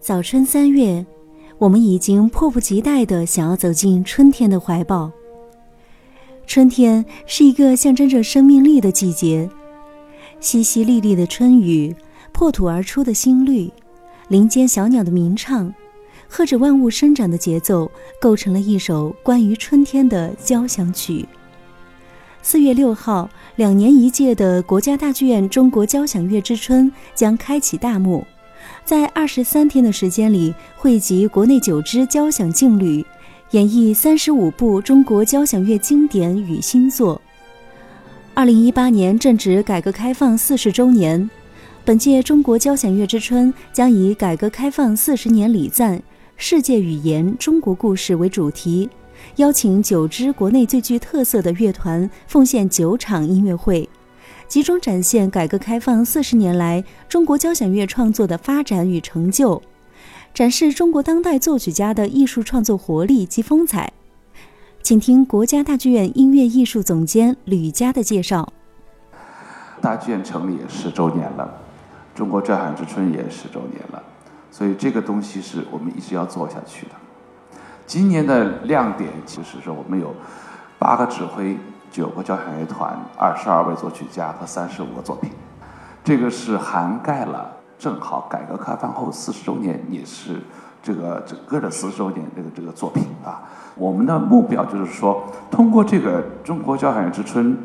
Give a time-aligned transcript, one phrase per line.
[0.00, 1.04] 早春三月，
[1.58, 5.12] 我们已经迫不及待地想要走进春天的怀抱。
[6.46, 9.46] 春天是一个象征着生命力的季节，
[10.40, 11.94] 淅淅沥沥的春雨，
[12.32, 13.70] 破土而出的新绿，
[14.28, 15.72] 林间小鸟的鸣唱，
[16.26, 21.28] 和着万物生长的节奏，构成了一首关于春天的交响曲。
[22.40, 28.26] 四月六号，两年一届的国家大剧院中国交响乐之春将开启大幕。
[28.90, 33.06] 在二十三天的时间里，汇集国内九支交响劲旅，
[33.52, 37.22] 演绎三十五部中国交响乐经典与新作。
[38.34, 41.30] 二零一八年正值改革开放四十周年，
[41.84, 46.02] 本届中国交响乐之春将以“改革开放四十年礼赞，
[46.36, 48.90] 世界语言中国故事”为主题，
[49.36, 53.88] 邀请九支国内最具特色的乐团，奉献九场音乐会。
[54.50, 59.62] 集中展现改革开放四十年来中国交响乐创作的发展与成就，
[60.34, 63.92] 展示中国当代作曲家的艺术创作活力及风采。
[64.82, 68.52] 请听国家大剧院音乐艺术总监吕嘉的介绍。
[69.80, 71.48] 大剧院成立也十周年了，
[72.12, 74.02] 中国交响之春也十周年了，
[74.50, 76.92] 所以这个东西是我们一直要做下去的。
[77.86, 80.12] 今年的亮点就是，我们有
[80.76, 81.56] 八个指挥。
[81.90, 85.30] 九个交响乐团，二十二位作曲家和三十五个作品，
[86.04, 90.40] 这个是涵盖了正好改革开放后四十周年，也是
[90.82, 93.42] 这个整个的四十周年这个这个作品啊。
[93.74, 97.56] 我们的目标就是说，通过这个中国交响乐之春，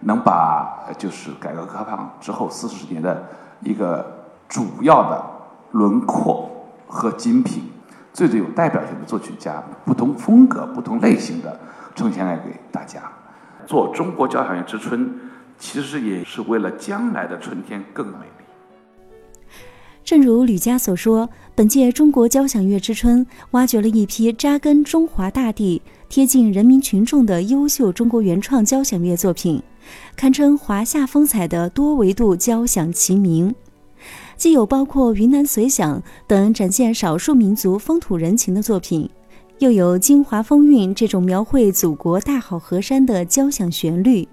[0.00, 3.22] 能把就是改革开放之后四十年的
[3.60, 4.04] 一个
[4.48, 5.24] 主要的
[5.72, 6.50] 轮廓
[6.86, 7.70] 和精品，
[8.12, 11.58] 最最有代表性的作曲家，不同风格、不同类型的
[11.94, 13.00] 呈现来给大家。
[13.68, 15.14] 做中国交响乐之春，
[15.58, 18.44] 其实也是为了将来的春天更美丽。
[20.02, 29.62] 正如吕嘉所说，本届中国交响乐之春挖掘了一批扎根中华大地、贴近人民群众的优秀中国原创交响乐作品，
[30.16, 33.54] 堪称华夏风采的多维度交响齐鸣。
[34.34, 39.10] 既有包括云南随想等展现少数民族风土人情的作品。
[39.58, 44.28] 又有《京华风韵》这种描绘祖国大好河山的交响旋律，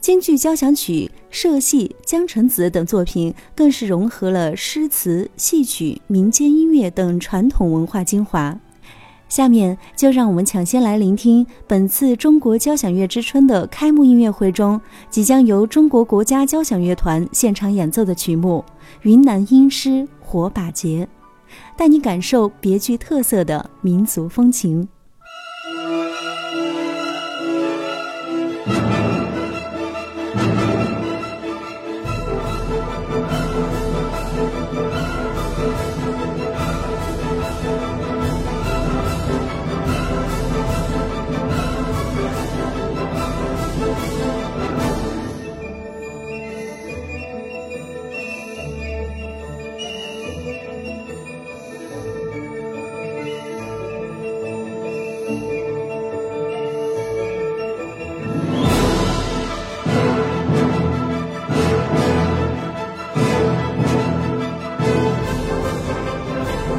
[0.00, 8.58] 京剧交响曲、社戏、江城子等作品更是融合了诗词、戏曲、民间音乐等传统文化精华。
[9.28, 18.64] 下面就让我们抢先来聆听本次中国交响乐之春的开幕音乐会中，即将由中国国家交响乐团现场演奏的曲目
[19.02, 21.06] 《云南音诗·火把节》。
[21.76, 24.88] 带你感受别具特色的民族风情。